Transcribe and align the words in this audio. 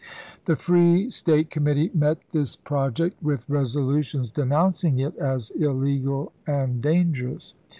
The 0.45 0.55
Free 0.55 1.11
State 1.11 1.51
Committee 1.51 1.91
met 1.93 2.17
this 2.31 2.55
project 2.55 3.21
with 3.21 3.47
resolutions 3.47 4.31
denouncing 4.31 4.97
it 4.97 5.15
as 5.17 5.51
illegal 5.51 6.31
and 6.47 6.81
dangerous. 6.81 7.53